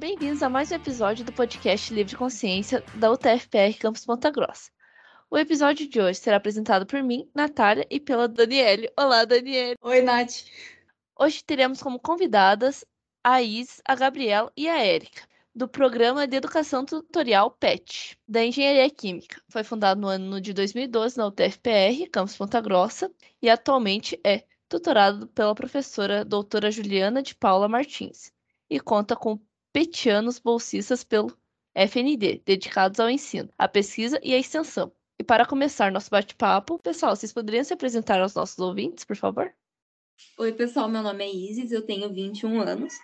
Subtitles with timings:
[0.00, 4.70] bem-vindos a mais um episódio do podcast Livre Consciência da UTFPR Campus Ponta Grossa.
[5.30, 8.90] O episódio de hoje será apresentado por mim, Natália, e pela Daniele.
[8.98, 9.76] Olá, Daniele.
[9.82, 10.46] Oi, Nath.
[11.18, 12.82] Hoje teremos como convidadas
[13.22, 15.20] a Is, a Gabriela e a Érica,
[15.54, 19.42] do Programa de Educação Tutorial PET, da Engenharia Química.
[19.50, 25.26] Foi fundado no ano de 2012 na UTFPR, Campus Ponta Grossa, e atualmente é tutorado
[25.26, 28.32] pela professora doutora Juliana de Paula Martins,
[28.70, 29.38] e conta com
[29.72, 31.36] petianos bolsistas pelo
[31.74, 34.92] FND, dedicados ao ensino, à pesquisa e à extensão.
[35.18, 39.52] E para começar nosso bate-papo, pessoal, vocês poderiam se apresentar aos nossos ouvintes, por favor?
[40.38, 42.94] Oi, pessoal, meu nome é Isis, eu tenho 21 anos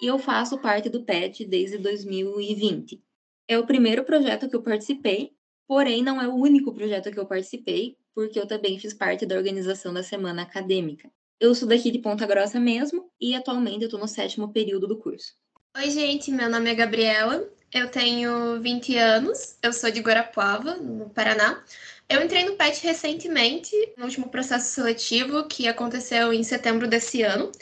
[0.00, 3.02] e eu faço parte do PET desde 2020.
[3.48, 5.32] É o primeiro projeto que eu participei,
[5.66, 9.36] porém não é o único projeto que eu participei, porque eu também fiz parte da
[9.36, 11.10] organização da semana acadêmica.
[11.40, 14.98] Eu sou daqui de Ponta Grossa mesmo e atualmente eu estou no sétimo período do
[14.98, 15.34] curso.
[15.76, 21.08] Oi, gente, meu nome é Gabriela, eu tenho 20 anos, eu sou de Guarapuava, no
[21.10, 21.62] Paraná.
[22.08, 27.52] Eu entrei no PET recentemente, no último processo seletivo que aconteceu em setembro desse ano.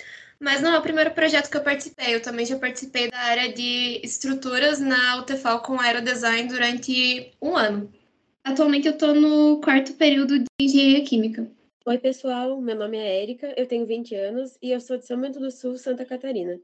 [0.41, 2.15] Mas não é o primeiro projeto que eu participei.
[2.15, 7.93] Eu também já participei da área de estruturas na UTFAL com aerodesign durante um ano.
[8.43, 11.47] Atualmente eu estou no quarto período de engenharia química.
[11.85, 12.59] Oi, pessoal.
[12.59, 15.51] Meu nome é Érica, eu tenho 20 anos e eu sou de São Bento do
[15.51, 16.59] Sul, Santa Catarina.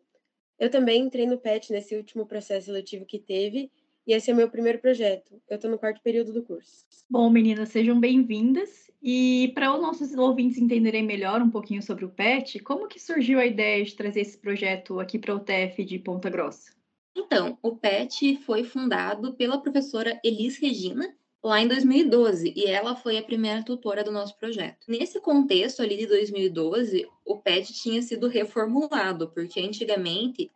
[0.58, 3.70] Eu também entrei no PET nesse último processo seletivo que teve
[4.06, 5.40] e esse é o meu primeiro projeto.
[5.48, 6.84] Eu estou no quarto período do curso.
[7.08, 8.90] Bom, meninas, sejam bem-vindas.
[9.02, 13.38] E para os nossos ouvintes entenderem melhor um pouquinho sobre o PET, como que surgiu
[13.38, 16.72] a ideia de trazer esse projeto aqui para o TF de Ponta Grossa?
[17.16, 23.18] Então, o PET foi fundado pela professora Elis Regina, lá em 2012, e ela foi
[23.18, 24.86] a primeira tutora do nosso projeto.
[24.88, 30.50] Nesse contexto ali de 2012, o PET tinha sido reformulado, porque antigamente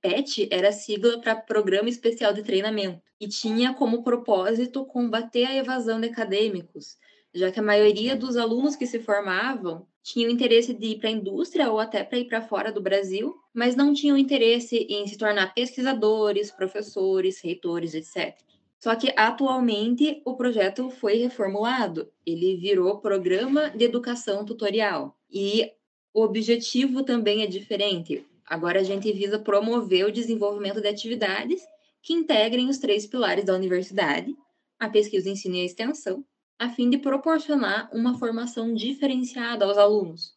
[0.00, 6.00] PET era sigla para Programa Especial de Treinamento e tinha como propósito combater a evasão
[6.00, 6.96] de acadêmicos,
[7.34, 11.12] já que a maioria dos alunos que se formavam tinham interesse de ir para a
[11.12, 15.18] indústria ou até para ir para fora do Brasil, mas não tinham interesse em se
[15.18, 18.34] tornar pesquisadores, professores, reitores, etc.
[18.82, 25.70] Só que atualmente o projeto foi reformulado, ele virou Programa de Educação Tutorial e
[26.14, 28.26] o objetivo também é diferente.
[28.46, 31.60] Agora a gente visa promover o desenvolvimento de atividades
[32.02, 34.34] que integrem os três pilares da universidade,
[34.78, 36.24] a pesquisa, o ensino e a extensão,
[36.58, 40.34] a fim de proporcionar uma formação diferenciada aos alunos.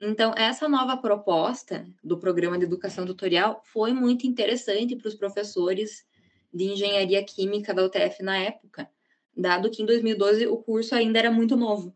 [0.00, 6.04] Então, essa nova proposta do programa de educação tutorial foi muito interessante para os professores
[6.52, 8.88] de engenharia química da UTF na época,
[9.36, 11.94] dado que em 2012 o curso ainda era muito novo.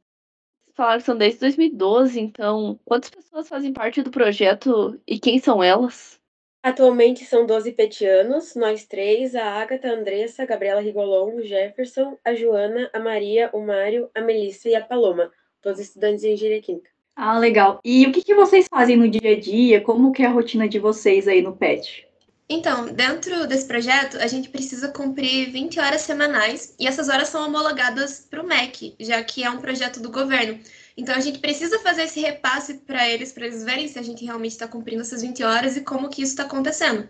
[0.75, 5.63] Falaram que são desde 2012, então quantas pessoas fazem parte do projeto e quem são
[5.63, 6.21] elas?
[6.63, 12.19] Atualmente são 12 petianos, nós três, a Agatha, a Andressa, a Gabriela Rigolon, o Jefferson,
[12.25, 15.31] a Joana, a Maria, o Mário, a Melissa e a Paloma,
[15.63, 16.91] todos estudantes de engenharia química.
[17.15, 17.81] Ah, legal.
[17.83, 19.81] E o que, que vocês fazem no dia a dia?
[19.81, 22.06] Como que é a rotina de vocês aí no PET?
[22.49, 27.45] Então, dentro desse projeto, a gente precisa cumprir 20 horas semanais e essas horas são
[27.45, 30.61] homologadas para o MEC, já que é um projeto do governo.
[30.97, 34.25] Então a gente precisa fazer esse repasse para eles, para eles verem se a gente
[34.25, 37.09] realmente está cumprindo essas 20 horas e como que isso está acontecendo.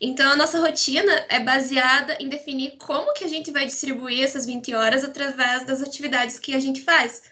[0.00, 4.44] Então a nossa rotina é baseada em definir como que a gente vai distribuir essas
[4.44, 7.22] 20 horas através das atividades que a gente faz.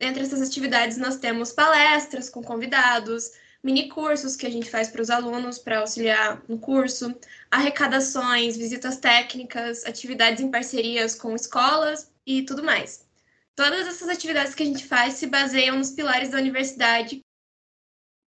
[0.00, 5.02] Entre essas atividades nós temos palestras com convidados, mini cursos que a gente faz para
[5.02, 7.14] os alunos para auxiliar no curso,
[7.50, 13.06] arrecadações, visitas técnicas, atividades em parcerias com escolas e tudo mais.
[13.54, 17.20] Todas essas atividades que a gente faz se baseiam nos pilares da universidade.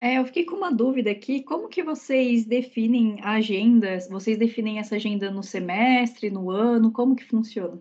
[0.01, 1.43] É, eu fiquei com uma dúvida aqui.
[1.43, 3.99] Como que vocês definem a agenda?
[4.09, 6.93] Vocês definem essa agenda no semestre, no ano?
[6.93, 7.81] Como que funciona?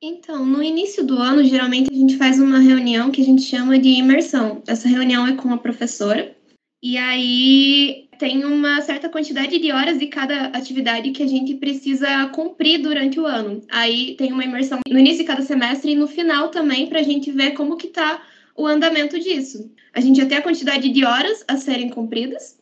[0.00, 3.78] Então, no início do ano, geralmente a gente faz uma reunião que a gente chama
[3.78, 4.62] de imersão.
[4.66, 6.35] Essa reunião é com a professora.
[6.88, 12.28] E aí tem uma certa quantidade de horas de cada atividade que a gente precisa
[12.28, 13.60] cumprir durante o ano.
[13.68, 17.02] Aí tem uma imersão no início de cada semestre e no final também para a
[17.02, 18.22] gente ver como que está
[18.54, 19.68] o andamento disso.
[19.92, 22.56] A gente já tem a quantidade de horas a serem cumpridas.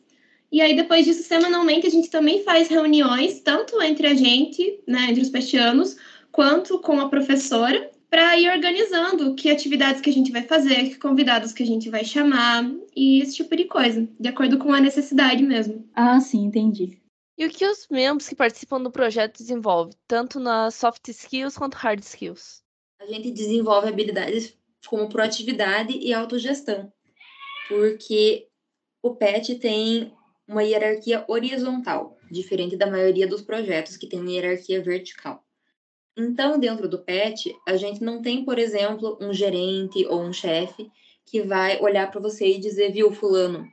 [0.51, 5.05] E aí, depois disso, semanalmente, a gente também faz reuniões, tanto entre a gente, né,
[5.11, 5.97] entre os pestianos,
[6.31, 10.97] quanto com a professora, para ir organizando que atividades que a gente vai fazer, que
[10.97, 12.63] convidados que a gente vai chamar
[12.95, 15.85] e esse tipo de coisa, de acordo com a necessidade mesmo.
[15.93, 16.97] Ah, sim, entendi.
[17.37, 21.75] E o que os membros que participam do projeto desenvolvem, tanto nas soft skills quanto
[21.75, 22.63] hard skills?
[23.01, 24.57] A gente desenvolve habilidades
[24.87, 26.89] como proatividade e autogestão,
[27.67, 28.47] porque
[29.03, 30.13] o PET tem
[30.47, 32.17] uma hierarquia horizontal.
[32.31, 35.44] diferente da maioria dos projetos que tem hierarquia vertical.
[36.17, 40.89] Então, dentro do PET, a gente não tem, por exemplo, um gerente ou um chefe
[41.25, 43.67] que vai olhar para você e dizer, viu, fulano,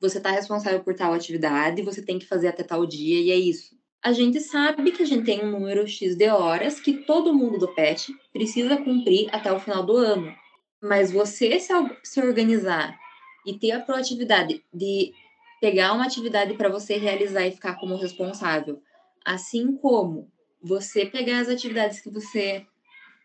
[0.00, 3.36] você está responsável por tal atividade, você tem que fazer até tal dia e é
[3.36, 3.76] isso.
[4.02, 7.58] A gente sabe que a gente tem um número X de horas que todo mundo
[7.58, 10.34] do PET precisa cumprir até o final do ano.
[10.80, 12.98] Mas você se, organizar
[13.46, 15.12] e ter a proatividade de
[15.60, 18.82] pegar uma atividade para você realizar e ficar como responsável,
[19.24, 20.28] assim como
[20.62, 22.64] você pegar as atividades que você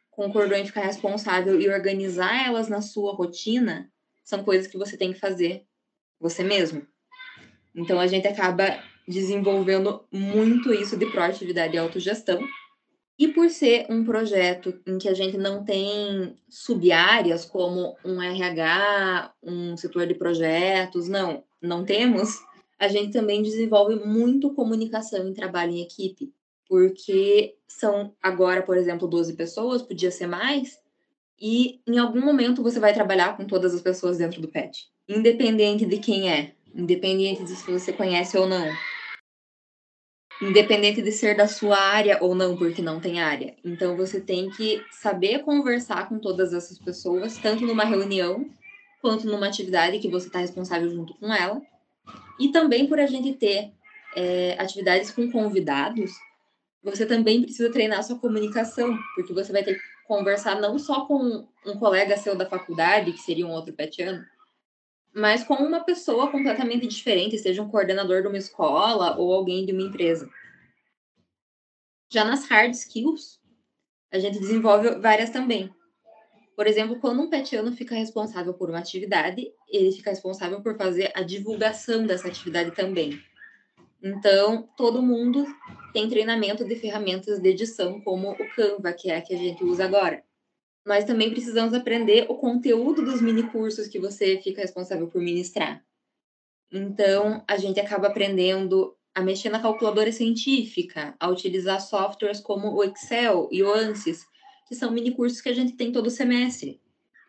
[0.10, 3.92] concordou em ficar responsável e organizar elas na sua rotina,
[4.24, 5.63] são coisas que você tem que fazer
[6.19, 6.86] você mesmo.
[7.75, 12.39] Então a gente acaba desenvolvendo muito isso de proatividade e autogestão.
[13.19, 19.33] E por ser um projeto em que a gente não tem sub-áreas como um RH,
[19.42, 22.40] um setor de projetos, não, não temos,
[22.78, 26.31] a gente também desenvolve muito comunicação e trabalho em equipe,
[26.68, 30.80] porque são agora, por exemplo, 12 pessoas, podia ser mais,
[31.40, 35.86] e em algum momento você vai trabalhar com todas as pessoas dentro do PET, independente
[35.86, 38.68] de quem é, independente de se você conhece ou não.
[40.42, 43.56] Independente de ser da sua área ou não, porque não tem área.
[43.66, 48.48] Então você tem que saber conversar com todas essas pessoas, tanto numa reunião
[49.02, 51.60] quanto numa atividade que você está responsável junto com ela.
[52.40, 53.72] E também por a gente ter
[54.16, 56.12] é, atividades com convidados,
[56.84, 61.48] você também precisa treinar sua comunicação, porque você vai ter que conversar não só com
[61.66, 64.26] um colega seu da faculdade, que seria um outro petiano,
[65.14, 69.74] mas com uma pessoa completamente diferente, seja um coordenador de uma escola ou alguém de
[69.74, 70.30] uma empresa.
[72.10, 73.42] Já nas hard skills,
[74.12, 75.74] a gente desenvolve várias também.
[76.56, 81.12] Por exemplo, quando um petiano fica responsável por uma atividade, ele fica responsável por fazer
[81.14, 83.22] a divulgação dessa atividade também.
[84.09, 85.45] Então, todo mundo
[85.94, 89.63] tem treinamento de ferramentas de edição, como o Canva, que é a que a gente
[89.63, 90.24] usa agora
[90.88, 95.83] nós também precisamos aprender o conteúdo dos mini cursos que você fica responsável por ministrar.
[96.71, 102.83] Então, a gente acaba aprendendo a mexer na calculadora científica, a utilizar softwares como o
[102.86, 104.25] Excel e o ANSYS,
[104.65, 106.80] que são mini cursos que a gente tem todo semestre.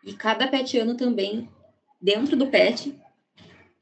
[0.05, 1.49] E cada PET ano também,
[2.01, 2.97] dentro do PET,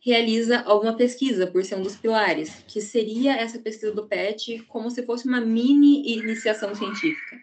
[0.08, 4.90] realiza alguma pesquisa, por ser um dos pilares, que seria essa pesquisa do PET como
[4.90, 7.38] se fosse uma mini iniciação científica.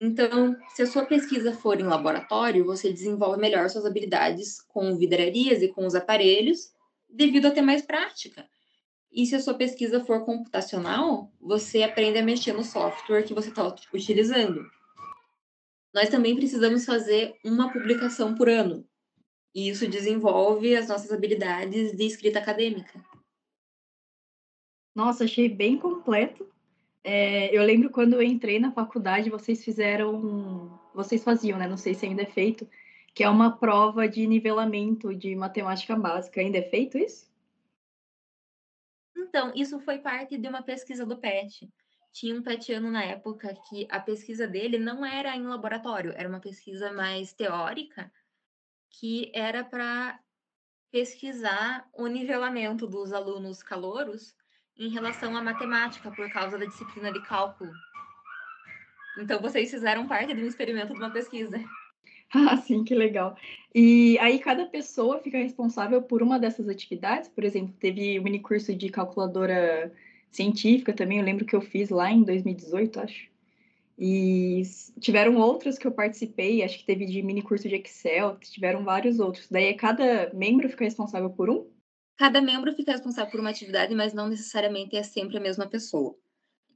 [0.00, 5.60] Então, se a sua pesquisa for em laboratório, você desenvolve melhor suas habilidades com vidrarias
[5.60, 6.72] e com os aparelhos,
[7.06, 8.48] devido a ter mais prática.
[9.12, 13.50] E se a sua pesquisa for computacional, você aprende a mexer no software que você
[13.50, 14.64] está utilizando.
[15.92, 18.88] Nós também precisamos fazer uma publicação por ano.
[19.54, 23.02] E isso desenvolve as nossas habilidades de escrita acadêmica.
[24.94, 26.48] Nossa, achei bem completo.
[27.02, 31.68] É, eu lembro quando eu entrei na faculdade, vocês fizeram, vocês faziam, né?
[31.68, 32.68] Não sei se ainda é feito,
[33.14, 36.40] que é uma prova de nivelamento de matemática básica.
[36.40, 37.32] Ainda é feito isso?
[39.16, 41.68] Então, isso foi parte de uma pesquisa do PET.
[42.12, 46.40] Tinha um petiano na época que a pesquisa dele não era em laboratório, era uma
[46.40, 48.10] pesquisa mais teórica,
[48.98, 50.18] que era para
[50.90, 54.34] pesquisar o nivelamento dos alunos calouros
[54.76, 57.72] em relação à matemática, por causa da disciplina de cálculo.
[59.18, 61.58] Então, vocês fizeram parte de um experimento de uma pesquisa.
[62.36, 63.36] Ah, sim, que legal.
[63.72, 67.28] E aí, cada pessoa fica responsável por uma dessas atividades.
[67.28, 69.94] Por exemplo, teve o mini curso de calculadora
[70.32, 73.33] científica também, eu lembro que eu fiz lá em 2018, acho.
[73.96, 74.62] E
[74.98, 79.20] tiveram outras que eu participei, acho que teve de mini curso de Excel, tiveram vários
[79.20, 79.46] outros.
[79.48, 81.70] Daí, cada membro fica responsável por um?
[82.16, 86.16] Cada membro fica responsável por uma atividade, mas não necessariamente é sempre a mesma pessoa.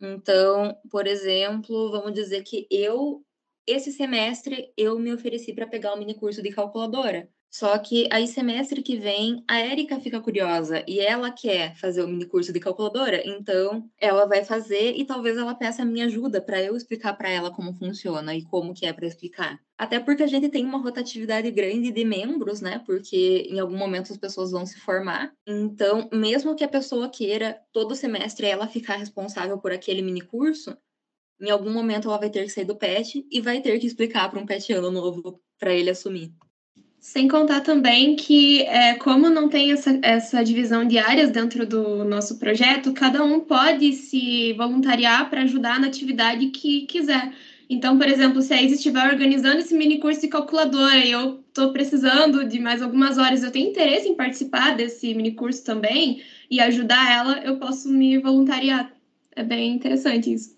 [0.00, 3.24] Então, por exemplo, vamos dizer que eu,
[3.66, 7.28] esse semestre, eu me ofereci para pegar o um mini curso de calculadora.
[7.50, 12.08] Só que aí, semestre que vem, a Érica fica curiosa e ela quer fazer o
[12.08, 16.42] mini curso de calculadora, então ela vai fazer e talvez ela peça a minha ajuda
[16.42, 19.58] para eu explicar para ela como funciona e como que é para explicar.
[19.78, 22.82] Até porque a gente tem uma rotatividade grande de membros, né?
[22.84, 25.32] Porque em algum momento as pessoas vão se formar.
[25.46, 30.76] Então, mesmo que a pessoa queira todo semestre ela ficar responsável por aquele mini curso,
[31.40, 34.30] em algum momento ela vai ter que sair do PET e vai ter que explicar
[34.30, 36.32] para um petiano novo para ele assumir.
[37.08, 42.04] Sem contar também que, é, como não tem essa, essa divisão de áreas dentro do
[42.04, 47.32] nosso projeto, cada um pode se voluntariar para ajudar na atividade que quiser.
[47.66, 51.40] Então, por exemplo, se a Isa estiver organizando esse mini curso de calculadora e eu
[51.48, 56.22] estou precisando de mais algumas horas, eu tenho interesse em participar desse mini curso também
[56.50, 58.94] e ajudar ela, eu posso me voluntariar.
[59.34, 60.54] É bem interessante isso.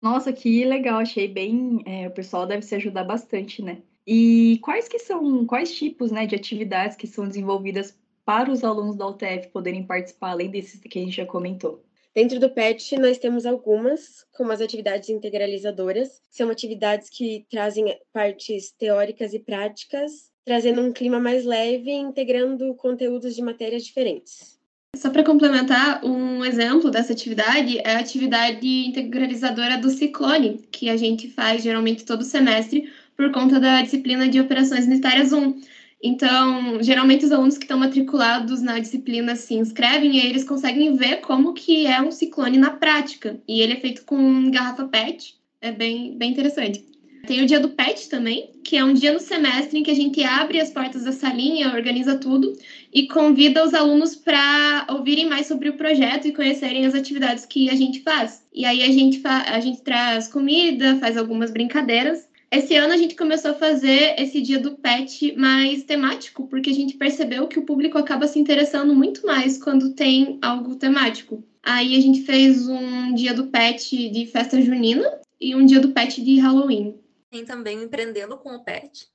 [0.00, 1.82] Nossa, que legal, achei bem.
[1.84, 3.78] É, o pessoal deve se ajudar bastante, né?
[4.06, 8.96] E quais que são, quais tipos né, de atividades que são desenvolvidas para os alunos
[8.96, 11.84] da UTF poderem participar, além desses que a gente já comentou?
[12.14, 18.70] Dentro do PET, nós temos algumas, como as atividades integralizadoras, são atividades que trazem partes
[18.72, 24.60] teóricas e práticas, trazendo um clima mais leve e integrando conteúdos de matérias diferentes.
[24.94, 30.98] Só para complementar, um exemplo dessa atividade é a atividade integralizadora do Ciclone, que a
[30.98, 35.60] gente faz geralmente todo semestre por conta da disciplina de Operações Unitárias 1.
[36.02, 41.20] Então, geralmente os alunos que estão matriculados na disciplina se inscrevem e eles conseguem ver
[41.20, 43.40] como que é um ciclone na prática.
[43.46, 46.84] E ele é feito com garrafa PET, é bem, bem interessante.
[47.24, 49.94] Tem o dia do PET também, que é um dia no semestre em que a
[49.94, 52.52] gente abre as portas da salinha, organiza tudo
[52.92, 57.70] e convida os alunos para ouvirem mais sobre o projeto e conhecerem as atividades que
[57.70, 58.44] a gente faz.
[58.52, 63.16] E aí a gente, a gente traz comida, faz algumas brincadeiras esse ano a gente
[63.16, 67.64] começou a fazer esse dia do pet mais temático, porque a gente percebeu que o
[67.64, 71.42] público acaba se interessando muito mais quando tem algo temático.
[71.62, 75.92] Aí a gente fez um dia do pet de festa junina e um dia do
[75.92, 77.00] pet de Halloween.
[77.30, 79.08] Tem também o Empreendendo com o Pet,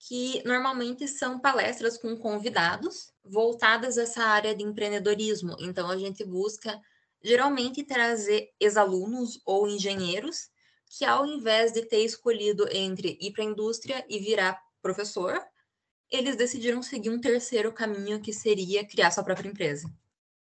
[0.00, 5.54] que normalmente são palestras com convidados voltadas a essa área de empreendedorismo.
[5.60, 6.80] Então a gente busca
[7.22, 10.50] geralmente trazer ex-alunos ou engenheiros
[10.98, 15.40] que ao invés de ter escolhido entre ir para a indústria e virar professor,
[16.10, 19.88] eles decidiram seguir um terceiro caminho que seria criar sua própria empresa.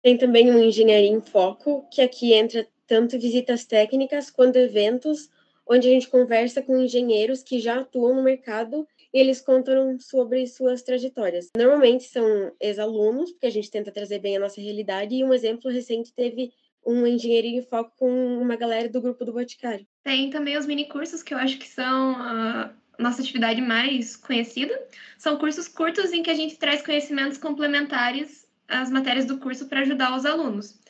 [0.00, 5.28] Tem também uma engenharia em foco, que aqui entra tanto visitas técnicas quanto eventos,
[5.68, 10.46] onde a gente conversa com engenheiros que já atuam no mercado e eles contam sobre
[10.46, 11.50] suas trajetórias.
[11.56, 15.70] Normalmente são ex-alunos, porque a gente tenta trazer bem a nossa realidade, e um exemplo
[15.70, 16.52] recente teve
[16.86, 19.86] um engenharia em foco com uma galera do grupo do Boticário.
[20.04, 24.72] Tem também os mini cursos que eu acho que são a nossa atividade mais conhecida.
[25.18, 29.80] São cursos curtos em que a gente traz conhecimentos complementares às matérias do curso para
[29.80, 30.80] ajudar os alunos.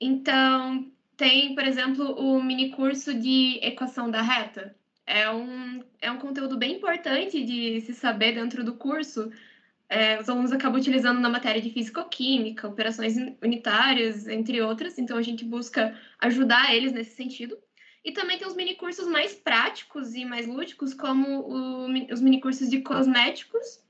[0.00, 4.74] Então, tem, por exemplo, o mini curso de equação da reta.
[5.06, 9.30] É um, é um conteúdo bem importante de se saber dentro do curso,
[9.88, 15.22] é, os alunos acabam utilizando na matéria de físico-química, operações unitárias, entre outras, então a
[15.22, 17.56] gente busca ajudar eles nesse sentido.
[18.04, 22.80] E também tem os minicursos mais práticos e mais lúdicos, como o, os minicursos de
[22.80, 23.84] cosméticos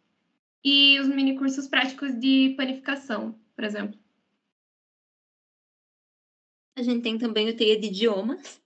[0.64, 3.98] e os minicursos práticos de panificação, por exemplo.
[6.76, 8.60] A gente tem também o TEIA de idiomas,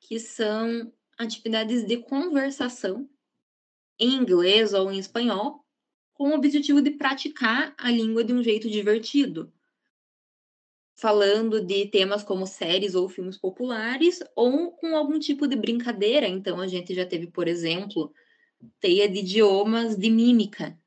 [0.00, 3.08] que são atividades de conversação
[3.98, 5.63] em inglês ou em espanhol,
[6.14, 9.52] com o objetivo de praticar a língua de um jeito divertido,
[10.96, 16.26] falando de temas como séries ou filmes populares ou com algum tipo de brincadeira.
[16.28, 18.12] Então, a gente já teve, por exemplo,
[18.80, 20.78] teia de idiomas de mímica,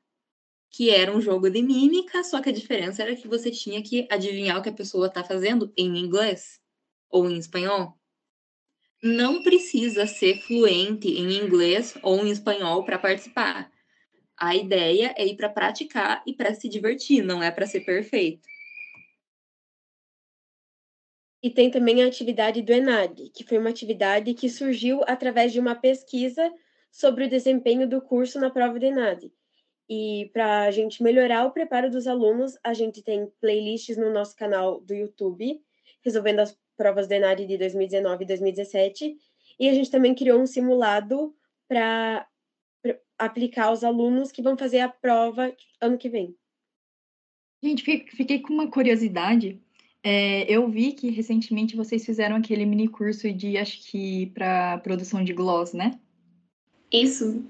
[0.70, 4.06] que era um jogo de mímica, só que a diferença era que você tinha que
[4.10, 6.60] adivinhar o que a pessoa está fazendo em inglês
[7.10, 7.98] ou em espanhol.
[9.02, 13.72] Não precisa ser fluente em inglês ou em espanhol para participar.
[14.40, 18.46] A ideia é ir para praticar e para se divertir, não é para ser perfeito.
[21.42, 25.60] E tem também a atividade do ENAD, que foi uma atividade que surgiu através de
[25.60, 26.52] uma pesquisa
[26.90, 29.32] sobre o desempenho do curso na prova do ENAD.
[29.88, 34.36] E para a gente melhorar o preparo dos alunos, a gente tem playlists no nosso
[34.36, 35.60] canal do YouTube,
[36.04, 39.16] resolvendo as provas do ENAD de 2019 e 2017.
[39.58, 41.34] E a gente também criou um simulado
[41.66, 42.26] para
[43.18, 46.34] aplicar aos alunos que vão fazer a prova ano que vem.
[47.62, 49.60] Gente, fiquei com uma curiosidade.
[50.02, 55.24] É, eu vi que recentemente vocês fizeram aquele mini curso de, acho que, para produção
[55.24, 55.98] de gloss, né?
[56.92, 57.44] Isso.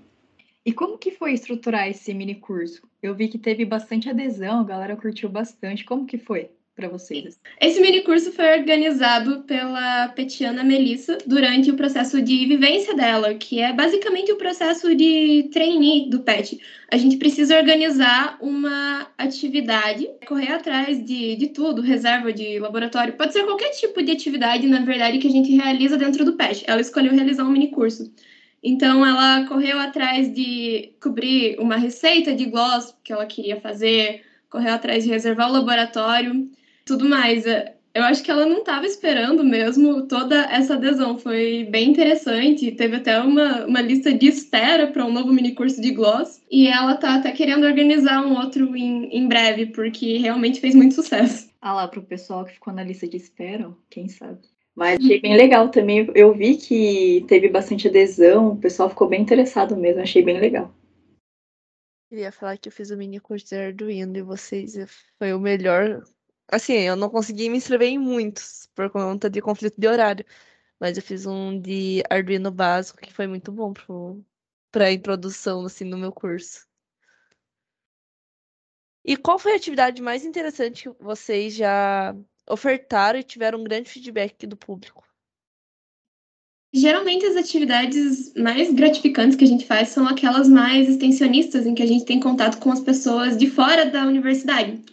[0.65, 2.89] E como que foi estruturar esse mini curso?
[3.03, 5.85] Eu vi que teve bastante adesão, a galera curtiu bastante.
[5.85, 6.51] Como que foi?
[6.79, 7.41] Para vocês?
[7.61, 13.61] Esse mini curso foi organizado pela Petiana Melissa durante o processo de vivência dela, que
[13.61, 16.61] é basicamente o processo de trainee do PET.
[16.89, 23.33] A gente precisa organizar uma atividade, correr atrás de, de tudo, reserva de laboratório, pode
[23.33, 26.63] ser qualquer tipo de atividade, na verdade, que a gente realiza dentro do PET.
[26.69, 28.09] Ela escolheu realizar um mini curso.
[28.63, 34.75] Então, ela correu atrás de cobrir uma receita de gloss que ela queria fazer, correu
[34.75, 36.49] atrás de reservar o laboratório
[36.89, 37.47] tudo mais.
[37.47, 41.19] É, eu acho que ela não estava esperando mesmo toda essa adesão.
[41.19, 42.73] Foi bem interessante.
[42.73, 46.41] Teve até uma, uma lista de espera para um novo mini curso de gloss.
[46.51, 50.95] E ela tá até querendo organizar um outro em, em breve, porque realmente fez muito
[50.95, 51.51] sucesso.
[51.61, 54.41] Ah lá, pro pessoal que ficou na lista de espera, quem sabe.
[54.77, 56.09] Mas achei bem legal também.
[56.15, 60.73] Eu vi que teve bastante adesão, o pessoal ficou bem interessado mesmo, achei bem legal.
[62.09, 64.79] Queria falar que eu fiz o mini curso de Arduino e vocês
[65.19, 66.05] foi o melhor
[66.51, 70.25] Assim, eu não consegui me inscrever em muitos por conta de conflito de horário.
[70.81, 73.73] Mas eu fiz um de Arduino básico que foi muito bom
[74.71, 76.67] para a introdução assim, no meu curso.
[79.05, 82.15] E qual foi a atividade mais interessante que vocês já
[82.49, 85.07] ofertaram e tiveram um grande feedback do público?
[86.73, 91.83] Geralmente as atividades mais gratificantes que a gente faz são aquelas mais extensionistas, em que
[91.83, 94.85] a gente tem contato com as pessoas de fora da universidade.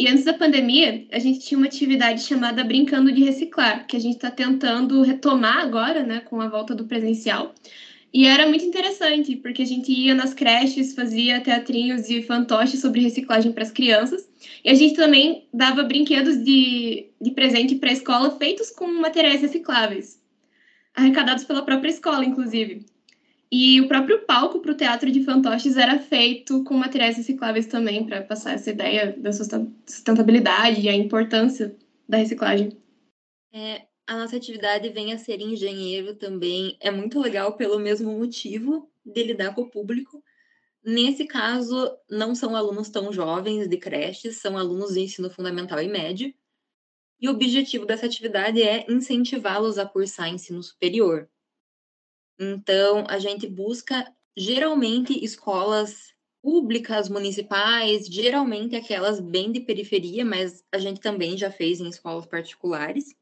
[0.00, 4.00] E antes da pandemia, a gente tinha uma atividade chamada Brincando de Reciclar, que a
[4.00, 7.54] gente está tentando retomar agora, né, com a volta do presencial.
[8.10, 13.02] E era muito interessante, porque a gente ia nas creches, fazia teatrinhos de fantoche sobre
[13.02, 14.26] reciclagem para as crianças.
[14.64, 19.42] E a gente também dava brinquedos de, de presente para a escola feitos com materiais
[19.42, 20.18] recicláveis,
[20.94, 22.86] arrecadados pela própria escola, inclusive.
[23.52, 28.06] E o próprio palco para o teatro de fantoches era feito com materiais recicláveis também,
[28.06, 31.76] para passar essa ideia da sustentabilidade e a importância
[32.08, 32.70] da reciclagem.
[33.52, 38.88] É, a nossa atividade vem a ser engenheiro também é muito legal pelo mesmo motivo
[39.04, 40.22] de lidar com o público.
[40.84, 45.88] Nesse caso, não são alunos tão jovens de creches, são alunos de ensino fundamental e
[45.88, 46.32] médio.
[47.20, 51.28] E o objetivo dessa atividade é incentivá-los a cursar ensino superior.
[52.40, 60.78] Então, a gente busca geralmente escolas públicas, municipais, geralmente aquelas bem de periferia, mas a
[60.78, 63.14] gente também já fez em escolas particulares.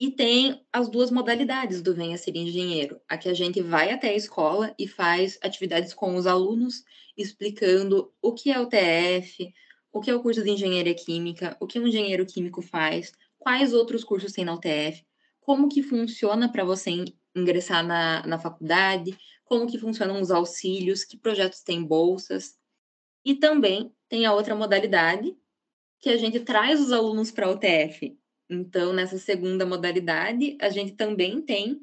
[0.00, 2.98] E tem as duas modalidades do Venha Ser Engenheiro.
[3.06, 6.82] A que a gente vai até a escola e faz atividades com os alunos,
[7.18, 9.52] explicando o que é o TF,
[9.92, 13.74] o que é o curso de Engenharia Química, o que um engenheiro químico faz, quais
[13.74, 15.04] outros cursos tem na UTF,
[15.40, 21.16] como que funciona para você ingressar na, na faculdade, como que funcionam os auxílios, que
[21.16, 22.54] projetos têm bolsas.
[23.24, 25.36] E também tem a outra modalidade,
[26.00, 28.16] que a gente traz os alunos para a UTF.
[28.48, 31.80] Então, nessa segunda modalidade, a gente também tem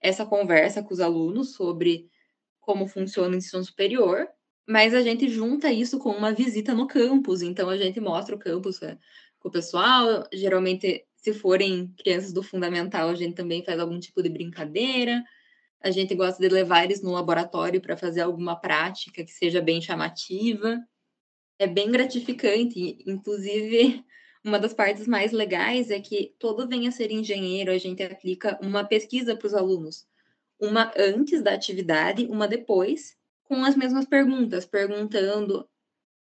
[0.00, 2.08] essa conversa com os alunos sobre
[2.60, 4.28] como funciona o ensino superior,
[4.66, 7.42] mas a gente junta isso com uma visita no campus.
[7.42, 8.78] Então, a gente mostra o campus
[9.38, 14.22] com o pessoal, geralmente se forem crianças do fundamental, a gente também faz algum tipo
[14.22, 15.24] de brincadeira.
[15.80, 19.80] A gente gosta de levar eles no laboratório para fazer alguma prática que seja bem
[19.80, 20.78] chamativa.
[21.58, 23.02] É bem gratificante.
[23.06, 24.04] Inclusive,
[24.44, 28.84] uma das partes mais legais é que todo venha ser engenheiro, a gente aplica uma
[28.84, 30.06] pesquisa para os alunos.
[30.60, 35.66] Uma antes da atividade, uma depois, com as mesmas perguntas, perguntando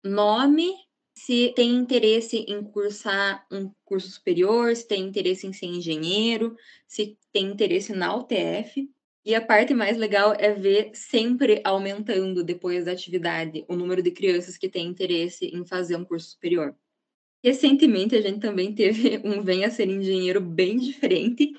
[0.04, 0.72] nome,
[1.14, 6.56] se tem interesse em cursar um curso superior, se tem interesse em ser engenheiro,
[6.88, 8.90] se tem interesse na UTF.
[9.24, 14.10] E a parte mais legal é ver sempre aumentando depois da atividade o número de
[14.10, 16.76] crianças que têm interesse em fazer um curso superior.
[17.42, 21.52] Recentemente a gente também teve um Venha Ser Engenheiro bem diferente,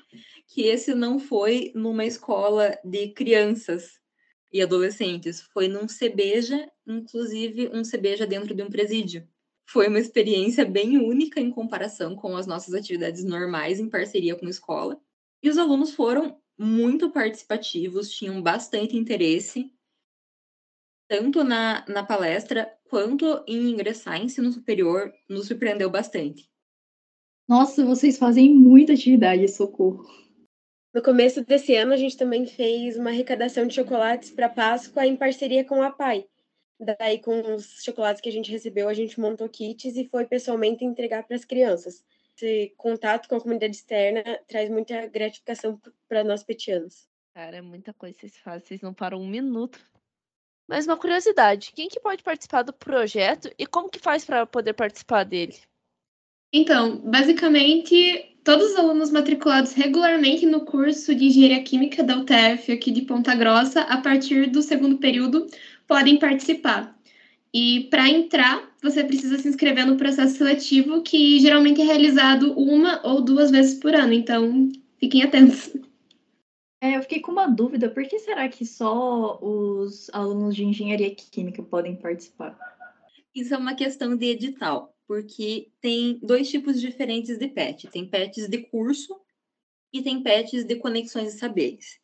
[0.46, 3.98] que esse não foi numa escola de crianças
[4.52, 9.26] e adolescentes, foi num CBEJA, inclusive um CBEJA dentro de um presídio.
[9.68, 14.46] Foi uma experiência bem única em comparação com as nossas atividades normais em parceria com
[14.46, 15.00] a escola.
[15.42, 19.70] E os alunos foram muito participativos, tinham bastante interesse,
[21.08, 26.48] tanto na, na palestra quanto em ingressar em ensino superior, nos surpreendeu bastante.
[27.48, 30.04] Nossa, vocês fazem muita atividade, socorro.
[30.92, 35.16] No começo desse ano, a gente também fez uma arrecadação de chocolates para Páscoa em
[35.16, 36.26] parceria com a PAI.
[36.78, 40.84] Daí, com os chocolates que a gente recebeu, a gente montou kits e foi pessoalmente
[40.84, 42.04] entregar para as crianças.
[42.36, 47.08] Esse contato com a comunidade externa traz muita gratificação para nós petianos.
[47.34, 49.78] Cara, é muita coisa que vocês fazem, vocês não param um minuto.
[50.68, 54.74] Mas uma curiosidade, quem que pode participar do projeto e como que faz para poder
[54.74, 55.56] participar dele?
[56.52, 62.90] Então, basicamente, todos os alunos matriculados regularmente no curso de Engenharia Química da UTF aqui
[62.90, 65.46] de Ponta Grossa, a partir do segundo período,
[65.86, 66.96] podem participar.
[67.52, 73.00] E para entrar, você precisa se inscrever no processo seletivo, que geralmente é realizado uma
[73.06, 74.12] ou duas vezes por ano.
[74.12, 75.72] Então, fiquem atentos.
[76.82, 81.14] É, eu fiquei com uma dúvida: por que será que só os alunos de engenharia
[81.14, 82.58] química podem participar?
[83.34, 84.94] Isso é uma questão de edital.
[85.06, 87.88] porque tem dois tipos diferentes de PET.
[87.88, 89.18] Tem PETs de curso
[89.92, 91.98] e tem PETs de conexões de saberes.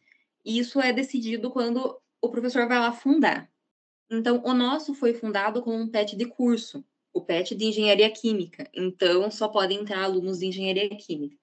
[0.44, 3.51] E isso é decidido quando o professor vai lá fundar.
[4.12, 8.68] Então, o nosso foi fundado como um PET de curso, o PET de Engenharia Química.
[8.74, 11.34] Então, só podem entrar alunos de Engenharia Química.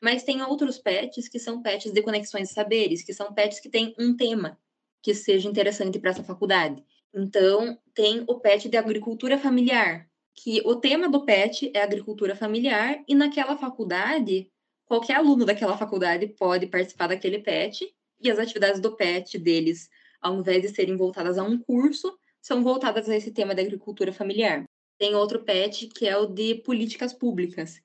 [0.00, 3.68] Mas tem outros PETs que são PETs de conexões de saberes, que são PETs que
[3.68, 4.56] têm um tema
[5.02, 6.84] que seja interessante para essa faculdade.
[7.12, 13.02] Então, tem o PET de agricultura familiar, que o tema do PET é agricultura familiar,
[13.08, 14.48] e naquela faculdade,
[14.86, 19.90] qualquer aluno daquela faculdade pode participar daquele PET, e as atividades do PET deles,
[20.24, 24.10] ao invés de serem voltadas a um curso, são voltadas a esse tema da agricultura
[24.10, 24.64] familiar.
[24.98, 27.80] Tem outro PET que é o de políticas públicas,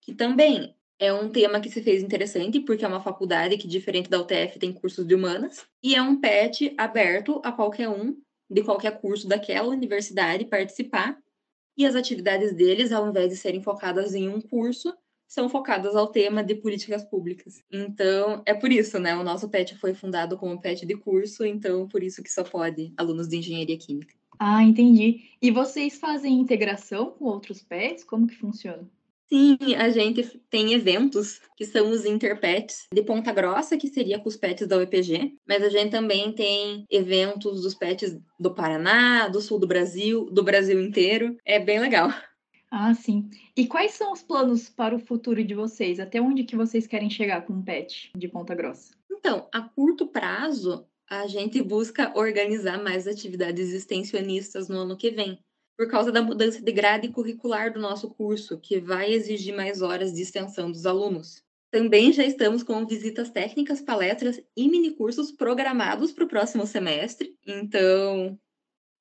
[0.00, 4.08] que também é um tema que se fez interessante, porque é uma faculdade que, diferente
[4.08, 8.16] da UTF, tem cursos de humanas, e é um PET aberto a qualquer um
[8.48, 11.18] de qualquer curso daquela universidade participar,
[11.76, 14.94] e as atividades deles, ao invés de serem focadas em um curso,
[15.32, 17.64] são focadas ao tema de políticas públicas.
[17.72, 19.16] Então, é por isso, né?
[19.16, 22.92] O nosso PET foi fundado como PET de curso, então por isso que só pode
[22.98, 24.14] alunos de engenharia química.
[24.38, 25.30] Ah, entendi.
[25.40, 28.04] E vocês fazem integração com outros PETs?
[28.04, 28.86] Como que funciona?
[29.26, 34.28] Sim, a gente tem eventos que são os Interpets de Ponta Grossa, que seria com
[34.28, 39.40] os pets da UEPG, mas a gente também tem eventos dos pets do Paraná, do
[39.40, 41.38] sul do Brasil, do Brasil inteiro.
[41.46, 42.10] É bem legal.
[42.74, 43.28] Ah, sim.
[43.54, 46.00] E quais são os planos para o futuro de vocês?
[46.00, 48.94] Até onde que vocês querem chegar com o pet de Ponta Grossa?
[49.10, 55.38] Então, a curto prazo, a gente busca organizar mais atividades extensionistas no ano que vem
[55.76, 60.14] por causa da mudança de grade curricular do nosso curso, que vai exigir mais horas
[60.14, 61.44] de extensão dos alunos.
[61.70, 68.38] Também já estamos com visitas técnicas, palestras e minicursos programados para o próximo semestre, então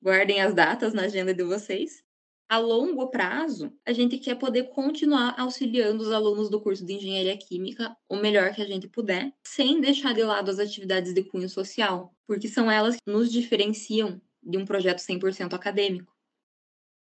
[0.04, 2.04] guardem as datas na agenda de vocês.
[2.52, 7.38] A longo prazo, a gente quer poder continuar auxiliando os alunos do curso de Engenharia
[7.38, 11.48] Química o melhor que a gente puder, sem deixar de lado as atividades de cunho
[11.48, 16.12] social, porque são elas que nos diferenciam de um projeto 100% acadêmico.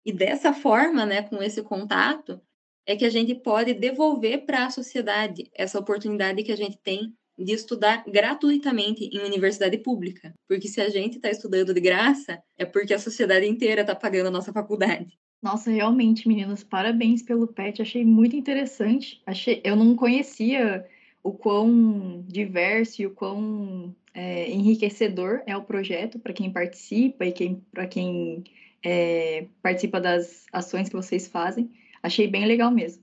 [0.06, 2.40] E dessa forma, né, com esse contato,
[2.86, 7.12] é que a gente pode devolver para a sociedade essa oportunidade que a gente tem
[7.36, 10.32] de estudar gratuitamente em universidade pública.
[10.46, 14.28] Porque se a gente está estudando de graça, é porque a sociedade inteira está pagando
[14.28, 15.18] a nossa faculdade.
[15.42, 17.80] Nossa, realmente, meninas, parabéns pelo PET.
[17.80, 19.22] Achei muito interessante.
[19.24, 20.86] Achei, eu não conhecia
[21.22, 27.32] o quão diverso e o quão é, enriquecedor é o projeto para quem participa e
[27.32, 28.44] quem, para quem
[28.82, 31.70] é, participa das ações que vocês fazem.
[32.02, 33.02] Achei bem legal mesmo.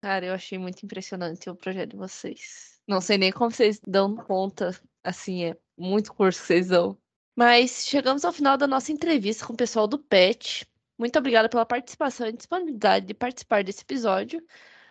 [0.00, 2.78] Cara, eu achei muito impressionante o projeto de vocês.
[2.86, 6.96] Não sei nem como vocês dão conta, assim, é muito curso que vocês dão.
[7.34, 10.66] Mas chegamos ao final da nossa entrevista com o pessoal do PET.
[10.98, 14.42] Muito obrigada pela participação e disponibilidade de participar desse episódio.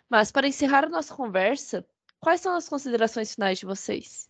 [0.10, 1.86] Mas para encerrar a nossa conversa,
[2.20, 4.30] quais são as considerações finais de vocês?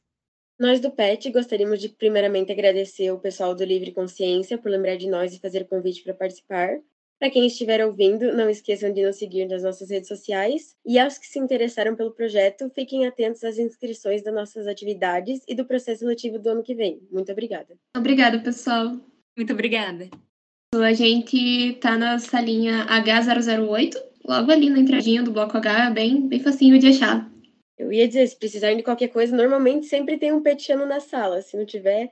[0.58, 5.10] Nós do PET gostaríamos de primeiramente agradecer o pessoal do Livre Consciência por lembrar de
[5.10, 6.80] nós e fazer convite para participar.
[7.20, 10.76] Para quem estiver ouvindo, não esqueçam de nos seguir nas nossas redes sociais.
[10.86, 15.56] E aos que se interessaram pelo projeto, fiquem atentos às inscrições das nossas atividades e
[15.56, 17.02] do processo seletivo do ano que vem.
[17.12, 17.78] Muito obrigada.
[17.96, 18.98] Obrigada, pessoal.
[19.38, 20.10] Muito obrigada.
[20.82, 26.40] A gente tá na salinha H008, logo ali na entradinha do bloco H, bem, bem
[26.40, 27.30] facinho de achar.
[27.78, 31.42] Eu ia dizer, se precisarem de qualquer coisa, normalmente sempre tem um petiano na sala.
[31.42, 32.10] Se não tiver,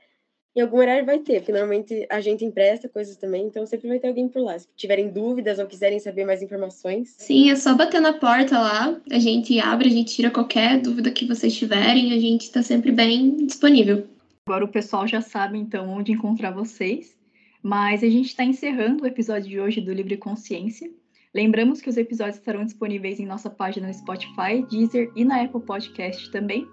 [0.54, 3.98] em algum horário vai ter, porque normalmente a gente empresta coisas também, então sempre vai
[3.98, 4.58] ter alguém por lá.
[4.58, 7.14] Se tiverem dúvidas ou quiserem saber mais informações.
[7.18, 11.10] Sim, é só bater na porta lá, a gente abre, a gente tira qualquer dúvida
[11.10, 14.06] que vocês tiverem, a gente está sempre bem disponível.
[14.46, 17.16] Agora o pessoal já sabe então onde encontrar vocês,
[17.64, 20.90] mas a gente está encerrando o episódio de hoje do Livre Consciência.
[21.34, 25.62] Lembramos que os episódios estarão disponíveis em nossa página no Spotify, Deezer e na Apple
[25.62, 26.68] Podcast também.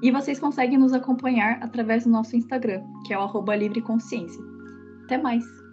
[0.00, 4.40] E vocês conseguem nos acompanhar através do nosso Instagram, que é o arroba Livre Consciência.
[5.02, 5.65] Até mais!